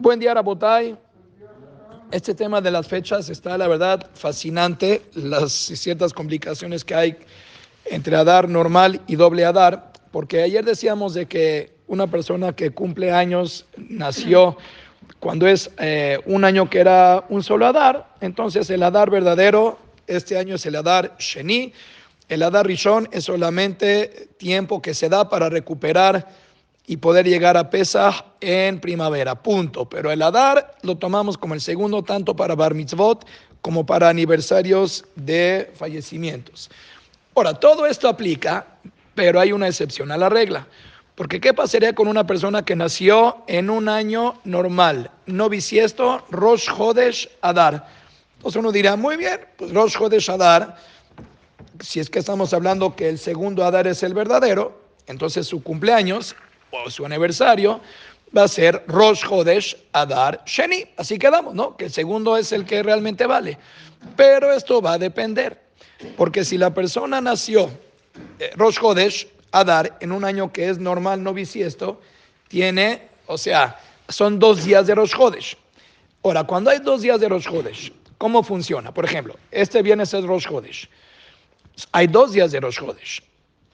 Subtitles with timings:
[0.00, 0.96] Buen día, Rabotay.
[2.12, 5.02] Este tema de las fechas está, la verdad, fascinante.
[5.14, 7.16] Las ciertas complicaciones que hay
[7.84, 9.90] entre Adar normal y doble Adar.
[10.12, 14.56] Porque ayer decíamos de que una persona que cumple años nació
[15.18, 18.08] cuando es eh, un año que era un solo Adar.
[18.20, 21.72] Entonces, el Adar verdadero, este año es el Adar Sheni.
[22.28, 26.28] El Adar Rishon es solamente tiempo que se da para recuperar
[26.88, 29.84] y poder llegar a Pesach en primavera, punto.
[29.84, 33.26] Pero el Adar lo tomamos como el segundo tanto para Bar Mitzvot
[33.60, 36.70] como para aniversarios de fallecimientos.
[37.34, 38.66] Ahora, todo esto aplica,
[39.14, 40.66] pero hay una excepción a la regla.
[41.14, 46.70] Porque ¿qué pasaría con una persona que nació en un año normal, no bisiesto, Rosh
[46.70, 47.86] Hodesh Adar?
[48.36, 50.76] Entonces uno dirá, muy bien, pues Rosh Hodesh Adar,
[51.80, 56.34] si es que estamos hablando que el segundo Adar es el verdadero, entonces su cumpleaños
[56.70, 57.80] o su aniversario
[58.36, 60.86] va a ser Rosh Hodesh Adar Sheni.
[60.96, 61.76] Así quedamos, ¿no?
[61.76, 63.58] Que el segundo es el que realmente vale.
[64.16, 65.60] Pero esto va a depender,
[66.16, 67.70] porque si la persona nació
[68.38, 68.78] eh, Rosh
[69.50, 72.00] Adar en un año que es normal, no bisiesto,
[72.48, 75.56] tiene, o sea, son dos días de Rosh Hodesh.
[76.22, 78.92] Ahora, cuando hay dos días de Rosh Hodesh, ¿cómo funciona?
[78.92, 80.88] Por ejemplo, este viernes es Rosh Hodesh.
[81.92, 83.22] Hay dos días de Rosh Hodesh,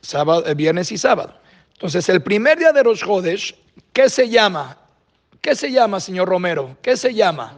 [0.01, 1.35] sábado, eh, viernes y sábado.
[1.75, 3.55] Entonces, el primer día de Rosh Hodesh,
[3.93, 4.79] ¿qué se llama?
[5.41, 6.77] ¿Qué se llama, señor Romero?
[6.81, 7.55] ¿Qué se llama?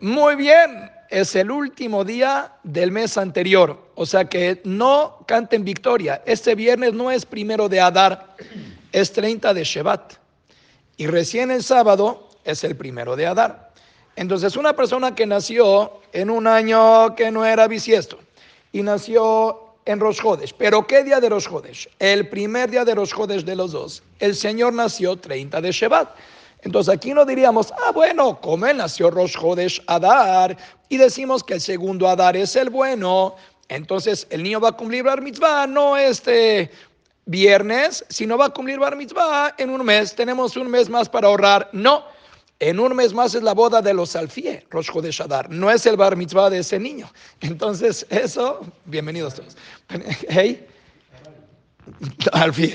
[0.00, 3.90] Muy bien, es el último día del mes anterior.
[3.94, 6.22] O sea que no canten victoria.
[6.26, 8.34] Este viernes no es primero de Adar,
[8.92, 10.14] es 30 de Shevat.
[10.96, 13.70] Y recién el sábado es el primero de Adar.
[14.16, 18.18] Entonces, una persona que nació en un año que no era bisiesto
[18.72, 20.54] y nació en Rosh Hodesh.
[20.56, 21.88] ¿Pero qué día de Rosh Hodesh?
[21.98, 24.02] El primer día de Rosh Hodesh de los dos.
[24.18, 26.08] El Señor nació 30 de Shevat.
[26.62, 30.56] Entonces aquí no diríamos, ah, bueno, como él nació Rosh Hodesh Adar,
[30.88, 33.34] y decimos que el segundo Adar es el bueno,
[33.68, 36.70] entonces el niño va a cumplir Bar Mitzvah, no este
[37.26, 40.14] viernes, sino va a cumplir Bar Mitzvah en un mes.
[40.14, 41.68] Tenemos un mes más para ahorrar.
[41.72, 42.04] No.
[42.60, 45.48] En un mes más es la boda de los Alfie, Rosh de Shadar.
[45.48, 47.10] No es el bar mitzvah de ese niño.
[47.40, 49.56] Entonces, eso, bienvenidos todos.
[50.28, 50.66] Hey,
[52.32, 52.74] Alfie.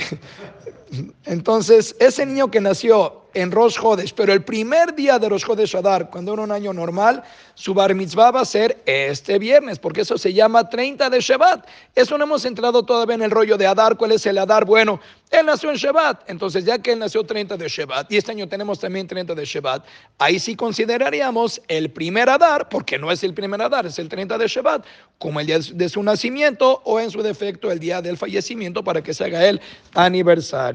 [1.25, 5.45] Entonces, ese niño que nació en Rosh Hodesh, pero el primer día de Rosh
[5.75, 7.21] Adar, cuando era un año normal,
[7.53, 11.67] su bar mitzvah va a ser este viernes, porque eso se llama 30 de Shevat.
[11.93, 13.97] Eso no hemos entrado todavía en el rollo de Adar.
[13.97, 14.63] ¿Cuál es el Adar?
[14.65, 15.01] Bueno,
[15.31, 18.47] él nació en Shevat, entonces ya que él nació 30 de Shevat, y este año
[18.47, 19.85] tenemos también 30 de Shevat,
[20.17, 24.37] ahí sí consideraríamos el primer Adar, porque no es el primer Adar, es el 30
[24.37, 24.85] de Shevat,
[25.17, 29.01] como el día de su nacimiento o en su defecto el día del fallecimiento para
[29.01, 29.59] que se haga el
[29.93, 30.73] aniversario.